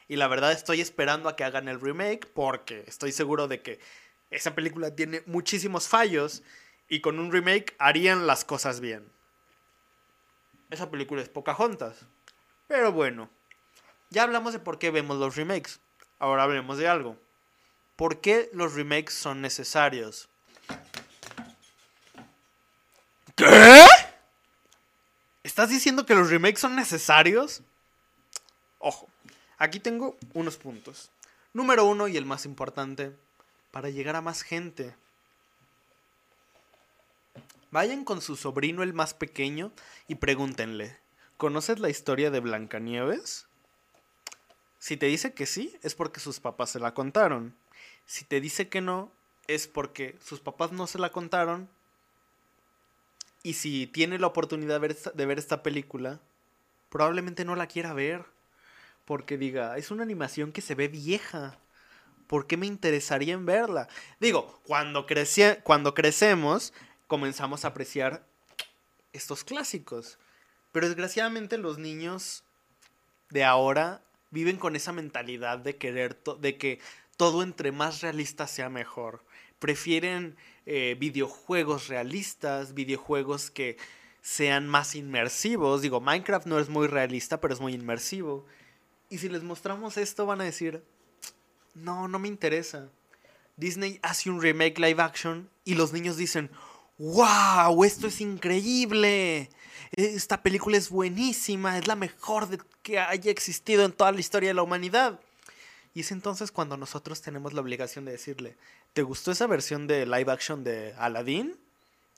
[0.08, 3.79] Y la verdad estoy esperando a que hagan el remake porque estoy seguro de que
[4.29, 6.43] esa película tiene muchísimos fallos
[6.88, 9.12] y con un remake harían las cosas bien.
[10.69, 12.05] Esa película es Pocahontas.
[12.67, 13.29] Pero bueno,
[14.12, 15.79] ya hablamos de por qué vemos los remakes.
[16.19, 17.17] Ahora hablemos de algo.
[17.95, 20.29] ¿Por qué los remakes son necesarios?
[23.36, 23.88] ¿Qué?
[25.60, 27.63] ¿Estás diciendo que los remakes son necesarios?
[28.78, 29.10] Ojo,
[29.58, 31.12] aquí tengo unos puntos.
[31.52, 33.13] Número uno y el más importante,
[33.69, 34.95] para llegar a más gente.
[37.72, 39.74] Vayan con su sobrino el más pequeño
[40.08, 40.98] y pregúntenle,
[41.36, 43.45] ¿conoces la historia de Blancanieves?
[44.78, 47.54] Si te dice que sí, es porque sus papás se la contaron.
[48.06, 49.12] Si te dice que no,
[49.48, 51.67] es porque sus papás no se la contaron
[53.43, 56.19] y si tiene la oportunidad de ver, esta, película,
[56.89, 58.25] probablemente no la quiera ver.
[59.06, 61.58] Porque diga, es una animación que se ve vieja.
[62.28, 63.88] ¿Por qué me interesaría en verla?
[64.19, 65.08] Digo, cuando,
[65.63, 66.73] cuando crecemos,
[67.08, 68.23] comenzamos a apreciar
[69.13, 70.19] estos clásicos.
[70.71, 72.43] Pero desgraciadamente los niños
[73.30, 76.80] de ahora viven con esa mentalidad de querer de que
[77.17, 79.23] todo entre más realista sea mejor.
[79.60, 80.38] Prefieren
[80.71, 83.77] eh, videojuegos realistas, videojuegos que
[84.21, 85.82] sean más inmersivos.
[85.82, 88.45] Digo, Minecraft no es muy realista, pero es muy inmersivo.
[89.10, 90.84] Y si les mostramos esto, van a decir,
[91.73, 92.91] no, no me interesa.
[93.58, 96.51] Disney hace un remake live action y los niños dicen,
[96.99, 99.49] wow, esto es increíble.
[99.93, 104.53] Esta película es buenísima, es la mejor que haya existido en toda la historia de
[104.53, 105.19] la humanidad.
[105.93, 108.56] Y es entonces cuando nosotros tenemos la obligación de decirle,
[108.93, 111.60] ¿te gustó esa versión de live action de Aladdin?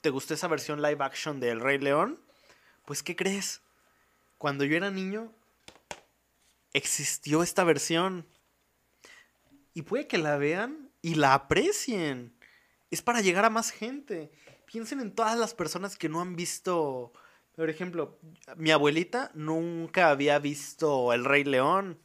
[0.02, 2.18] ¿Te gustó esa versión live action de El Rey León?
[2.84, 3.60] Pues ¿qué crees?
[4.36, 5.32] Cuando yo era niño,
[6.72, 8.26] existió esta versión.
[9.74, 12.34] Y puede que la vean y la aprecien.
[12.90, 14.30] Es para llegar a más gente.
[14.66, 17.12] Piensen en todas las personas que no han visto
[17.54, 18.18] Por ejemplo,
[18.56, 21.98] mi abuelita nunca había visto El Rey León.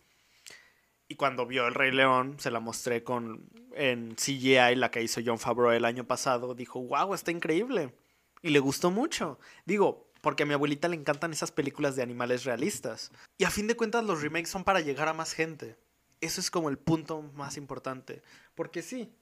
[1.07, 5.21] Y cuando vio El Rey León, se la mostré con en CGI, la que hizo
[5.25, 6.53] John Favreau el año pasado.
[6.53, 7.93] Dijo, wow, está increíble.
[8.41, 9.39] Y le gustó mucho.
[9.65, 13.11] Digo, porque a mi abuelita le encantan esas películas de animales realistas.
[13.37, 15.77] Y a fin de cuentas, los remakes son para llegar a más gente.
[16.19, 18.21] Eso es como el punto más importante.
[18.55, 19.13] Porque sí,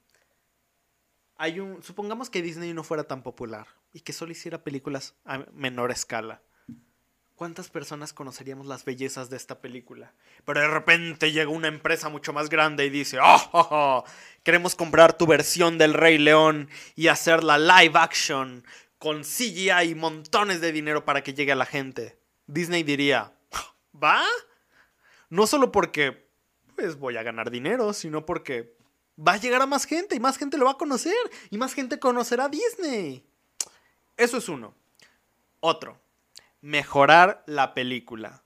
[1.36, 1.82] hay un.
[1.82, 6.42] Supongamos que Disney no fuera tan popular y que solo hiciera películas a menor escala.
[7.36, 10.14] ¿Cuántas personas conoceríamos las bellezas de esta película?
[10.46, 14.04] Pero de repente llega una empresa mucho más grande y dice, oh, oh, oh
[14.42, 18.64] queremos comprar tu versión del Rey León y hacerla live action
[18.98, 22.18] con CGI y montones de dinero para que llegue a la gente.
[22.46, 23.34] Disney diría,
[24.02, 24.24] ¿va?
[25.28, 26.30] No solo porque
[26.74, 28.78] pues voy a ganar dinero, sino porque
[29.18, 31.12] va a llegar a más gente y más gente lo va a conocer
[31.50, 33.26] y más gente conocerá a Disney.
[34.16, 34.74] Eso es uno.
[35.60, 36.05] Otro
[36.66, 38.42] mejorar la película.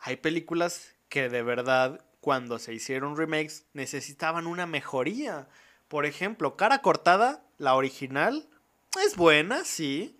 [0.00, 5.46] Hay películas que de verdad cuando se hicieron remakes necesitaban una mejoría.
[5.86, 8.48] Por ejemplo, Cara Cortada, la original,
[9.06, 10.18] es buena, sí.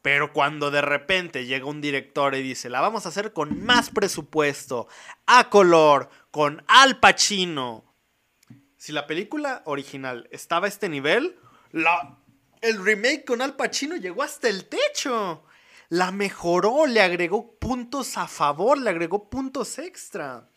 [0.00, 3.90] Pero cuando de repente llega un director y dice, la vamos a hacer con más
[3.90, 4.88] presupuesto,
[5.26, 7.84] a color, con Al Pacino.
[8.78, 11.36] Si la película original estaba a este nivel,
[11.72, 12.16] la,
[12.62, 15.42] el remake con Al Pacino llegó hasta el techo
[15.88, 20.48] la mejoró, le agregó puntos a favor, le agregó puntos extra.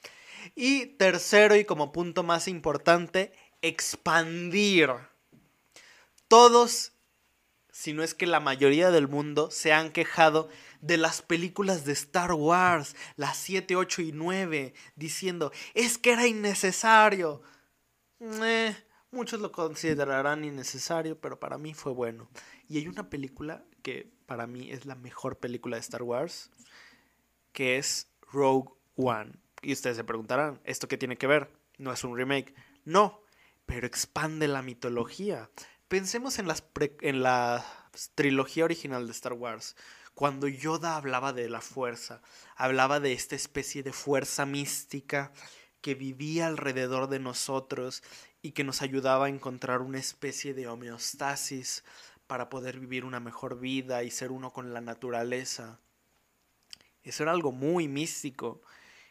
[0.55, 4.91] Y tercero y como punto más importante, expandir.
[6.27, 6.93] Todos,
[7.71, 10.49] si no es que la mayoría del mundo, se han quejado
[10.81, 16.27] de las películas de Star Wars, las 7, 8 y 9, diciendo, es que era
[16.27, 17.41] innecesario.
[18.19, 18.75] Eh,
[19.11, 22.29] muchos lo considerarán innecesario, pero para mí fue bueno.
[22.69, 26.51] Y hay una película que para mí es la mejor película de Star Wars,
[27.51, 29.33] que es Rogue One.
[29.63, 31.49] Y ustedes se preguntarán, ¿esto qué tiene que ver?
[31.79, 32.53] No es un remake.
[32.85, 33.21] No,
[33.65, 35.49] pero expande la mitología.
[35.87, 36.63] Pensemos en, las
[37.01, 37.65] en la
[38.13, 39.75] trilogía original de Star Wars.
[40.13, 42.21] Cuando Yoda hablaba de la fuerza,
[42.55, 45.31] hablaba de esta especie de fuerza mística
[45.81, 48.03] que vivía alrededor de nosotros
[48.43, 51.83] y que nos ayudaba a encontrar una especie de homeostasis
[52.29, 55.79] para poder vivir una mejor vida y ser uno con la naturaleza.
[57.01, 58.61] Eso era algo muy místico.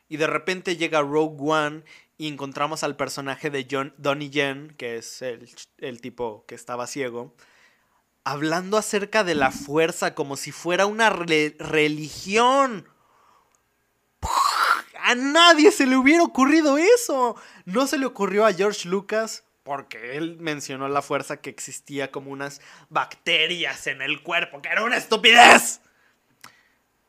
[0.09, 1.83] Y de repente llega Rogue One
[2.17, 6.87] y encontramos al personaje de John, Donnie Yen, que es el, el tipo que estaba
[6.87, 7.35] ciego,
[8.23, 12.89] hablando acerca de la fuerza como si fuera una religión.
[15.01, 17.35] A nadie se le hubiera ocurrido eso.
[17.65, 22.31] No se le ocurrió a George Lucas porque él mencionó la fuerza que existía como
[22.31, 25.83] unas bacterias en el cuerpo, que era una estupidez.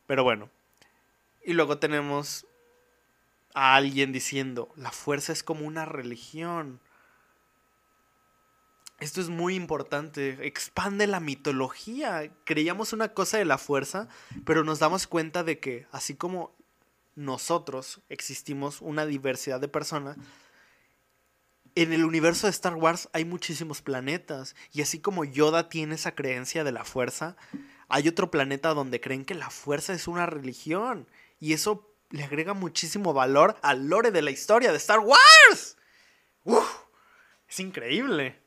[0.08, 0.50] Pero bueno.
[1.46, 2.46] Y luego tenemos
[3.54, 6.82] a alguien diciendo, la fuerza es como una religión.
[9.00, 12.30] Esto es muy importante, expande la mitología.
[12.44, 14.10] Creíamos una cosa de la fuerza,
[14.44, 16.54] pero nos damos cuenta de que así como
[17.16, 20.18] nosotros existimos una diversidad de personas,
[21.82, 24.56] en el universo de Star Wars hay muchísimos planetas.
[24.72, 27.38] Y así como Yoda tiene esa creencia de la fuerza,
[27.88, 31.08] hay otro planeta donde creen que la fuerza es una religión.
[31.40, 35.78] Y eso le agrega muchísimo valor al lore de la historia de Star Wars.
[36.44, 36.68] Uf,
[37.48, 38.42] es increíble.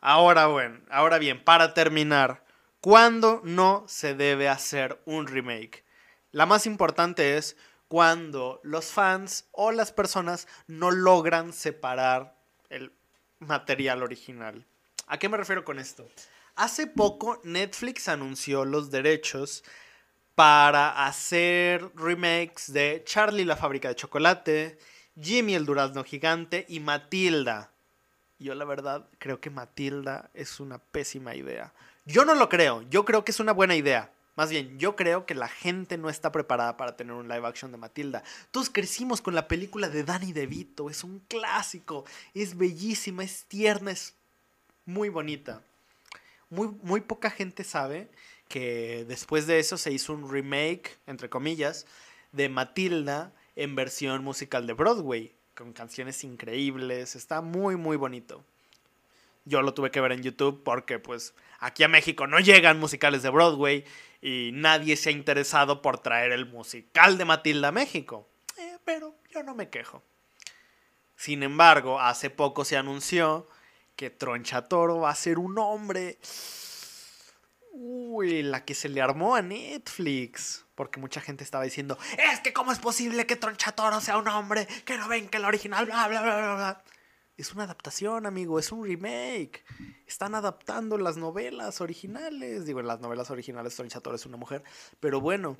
[0.00, 2.44] Ahora, bueno, ahora bien, para terminar,
[2.80, 5.84] ¿cuándo no se debe hacer un remake?
[6.30, 7.56] La más importante es
[7.88, 12.37] cuando los fans o las personas no logran separar
[12.70, 12.92] el
[13.38, 14.64] material original.
[15.06, 16.08] ¿A qué me refiero con esto?
[16.56, 19.64] Hace poco Netflix anunció los derechos
[20.34, 24.78] para hacer remakes de Charlie la fábrica de chocolate,
[25.20, 27.70] Jimmy el durazno gigante y Matilda.
[28.38, 31.72] Yo la verdad creo que Matilda es una pésima idea.
[32.04, 34.12] Yo no lo creo, yo creo que es una buena idea.
[34.38, 37.72] Más bien, yo creo que la gente no está preparada para tener un live action
[37.72, 38.22] de Matilda.
[38.52, 43.90] Todos crecimos con la película de Danny DeVito, es un clásico, es bellísima, es tierna,
[43.90, 44.14] es
[44.86, 45.60] muy bonita.
[46.50, 48.08] Muy, muy poca gente sabe
[48.46, 51.84] que después de eso se hizo un remake, entre comillas,
[52.30, 58.44] de Matilda en versión musical de Broadway, con canciones increíbles, está muy, muy bonito.
[59.46, 63.24] Yo lo tuve que ver en YouTube porque pues aquí a México no llegan musicales
[63.24, 63.84] de Broadway
[64.20, 68.28] y nadie se ha interesado por traer el musical de Matilda a México.
[68.56, 70.02] Eh, pero yo no me quejo.
[71.16, 73.46] Sin embargo, hace poco se anunció
[73.96, 76.18] que Troncha Toro va a ser un hombre.
[77.72, 80.64] Uy, la que se le armó a Netflix.
[80.74, 81.98] Porque mucha gente estaba diciendo,
[82.32, 85.44] es que cómo es posible que Tronchatoro sea un hombre, que no ven que el
[85.44, 86.82] original, bla, bla, bla, bla.
[87.38, 89.64] Es una adaptación, amigo, es un remake.
[90.06, 92.66] Están adaptando las novelas originales.
[92.66, 94.64] Digo, en las novelas originales Tronchatoro es una mujer.
[94.98, 95.56] Pero bueno,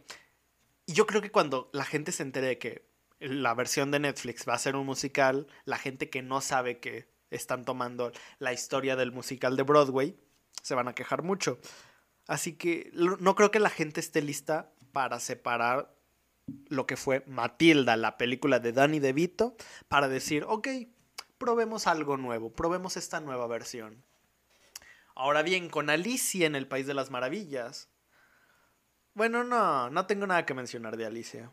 [0.89, 2.89] yo creo que cuando la gente se entere de que
[3.21, 7.09] la versión de Netflix va a ser un musical, la gente que no sabe que
[7.31, 8.11] están tomando
[8.41, 10.19] la historia del musical de Broadway,
[10.63, 11.61] se van a quejar mucho.
[12.27, 15.95] Así que no creo que la gente esté lista para separar
[16.67, 19.55] lo que fue Matilda, la película de Danny DeVito,
[19.87, 20.67] para decir, ok,
[21.39, 24.05] probemos algo nuevo, probemos esta nueva versión.
[25.15, 27.89] Ahora bien, con Alicia en el País de las Maravillas.
[29.15, 31.53] Bueno, no, no tengo nada que mencionar de Alicia.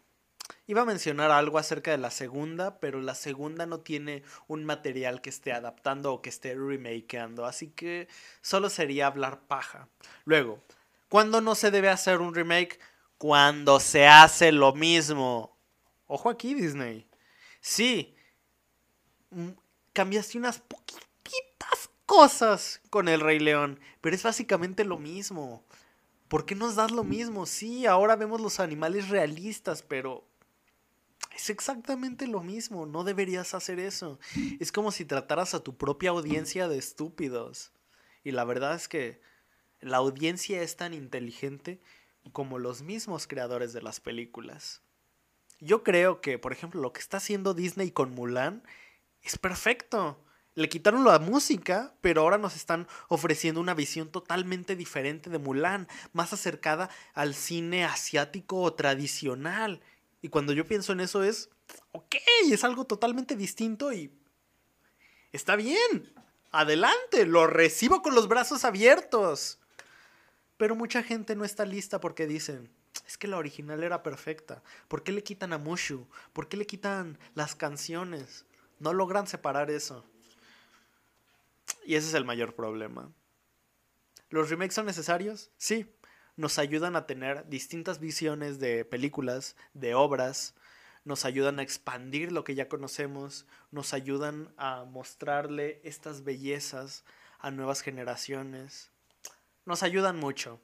[0.67, 5.21] Iba a mencionar algo acerca de la segunda, pero la segunda no tiene un material
[5.21, 8.07] que esté adaptando o que esté remakeando, así que
[8.41, 9.88] solo sería hablar paja.
[10.25, 10.63] Luego,
[11.09, 12.79] ¿cuándo no se debe hacer un remake?
[13.17, 15.57] Cuando se hace lo mismo.
[16.07, 17.07] Ojo aquí, Disney.
[17.61, 18.15] Sí,
[19.95, 25.63] cambiaste unas poquitas cosas con el Rey León, pero es básicamente lo mismo.
[26.27, 27.45] ¿Por qué nos das lo mismo?
[27.45, 30.27] Sí, ahora vemos los animales realistas, pero
[31.33, 34.19] es exactamente lo mismo, no deberías hacer eso.
[34.59, 37.71] Es como si trataras a tu propia audiencia de estúpidos.
[38.23, 39.21] Y la verdad es que
[39.79, 41.79] la audiencia es tan inteligente
[42.33, 44.81] como los mismos creadores de las películas.
[45.59, 48.61] Yo creo que, por ejemplo, lo que está haciendo Disney con Mulan
[49.26, 50.21] es perfecto.
[50.53, 55.88] Le quitaron la música, pero ahora nos están ofreciendo una visión totalmente diferente de Mulan,
[56.13, 59.82] más acercada al cine asiático o tradicional.
[60.21, 61.49] Y cuando yo pienso en eso es,
[61.91, 62.15] ok,
[62.49, 64.11] es algo totalmente distinto y
[65.34, 66.13] está bien.
[66.51, 69.59] Adelante, lo recibo con los brazos abiertos.
[70.55, 72.71] Pero mucha gente no está lista porque dicen,
[73.05, 74.63] es que la original era perfecta.
[74.88, 76.07] ¿Por qué le quitan a Mushu?
[76.32, 78.45] ¿Por qué le quitan las canciones?
[78.86, 80.05] No logran separar eso.
[81.88, 83.11] Y ese es el mayor problema.
[84.29, 85.49] ¿Los remakes son necesarios?
[85.57, 85.91] Sí,
[86.36, 90.53] nos ayudan a tener distintas visiones de películas, de obras,
[91.03, 97.05] nos ayudan a expandir lo que ya conocemos, nos ayudan a mostrarle estas bellezas
[97.39, 98.91] a nuevas generaciones,
[99.65, 100.61] nos ayudan mucho.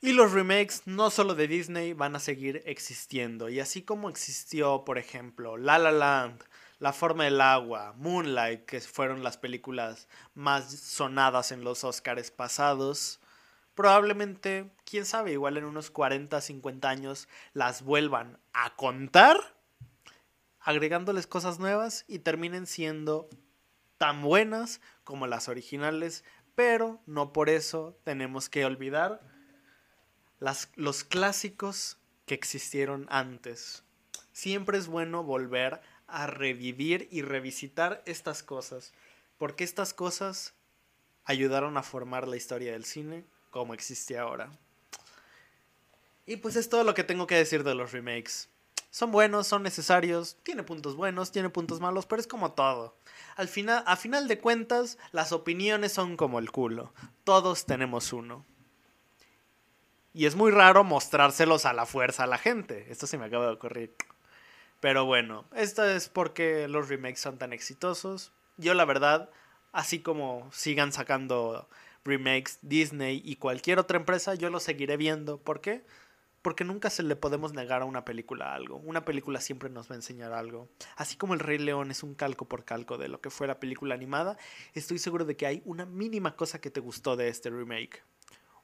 [0.00, 3.48] Y los remakes, no solo de Disney, van a seguir existiendo.
[3.48, 6.44] Y así como existió, por ejemplo, La La Land,
[6.78, 13.18] La Forma del Agua, Moonlight, que fueron las películas más sonadas en los Oscars pasados,
[13.74, 19.56] probablemente, quién sabe, igual en unos 40, 50 años las vuelvan a contar,
[20.60, 23.28] agregándoles cosas nuevas y terminen siendo
[23.96, 26.22] tan buenas como las originales,
[26.54, 29.37] pero no por eso tenemos que olvidar
[30.40, 33.82] los clásicos que existieron antes.
[34.32, 38.92] Siempre es bueno volver a revivir y revisitar estas cosas,
[39.36, 40.54] porque estas cosas
[41.24, 44.50] ayudaron a formar la historia del cine, como existe ahora.
[46.26, 48.48] Y pues es todo lo que tengo que decir de los remakes.
[48.90, 52.96] Son buenos, son necesarios, tiene puntos buenos, tiene puntos malos, pero es como todo.
[53.36, 56.92] Al final, a final de cuentas, las opiniones son como el culo.
[57.24, 58.44] Todos tenemos uno.
[60.18, 62.86] Y es muy raro mostrárselos a la fuerza a la gente.
[62.90, 63.94] Esto se me acaba de ocurrir.
[64.80, 68.32] Pero bueno, esto es porque los remakes son tan exitosos.
[68.56, 69.30] Yo la verdad,
[69.70, 71.68] así como sigan sacando
[72.04, 75.38] remakes, Disney y cualquier otra empresa, yo lo seguiré viendo.
[75.38, 75.84] ¿Por qué?
[76.42, 78.78] Porque nunca se le podemos negar a una película algo.
[78.78, 80.68] Una película siempre nos va a enseñar algo.
[80.96, 83.60] Así como El Rey León es un calco por calco de lo que fue la
[83.60, 84.36] película animada,
[84.74, 88.02] estoy seguro de que hay una mínima cosa que te gustó de este remake.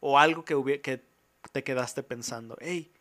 [0.00, 1.13] O algo que, que
[1.52, 2.56] te quedaste pensando.
[2.60, 2.92] Hey,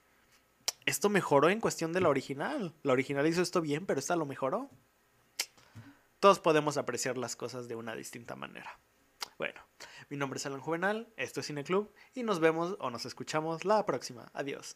[0.86, 2.74] esto mejoró en cuestión de la original.
[2.84, 4.70] La original hizo esto bien, pero esta lo mejoró.
[6.20, 8.80] Todos podemos apreciar las cosas de una distinta manera.
[9.38, 9.62] Bueno,
[10.10, 13.66] mi nombre es Alan Juvenal, esto es Cine Club y nos vemos o nos escuchamos
[13.66, 14.30] la próxima.
[14.34, 14.72] Adiós.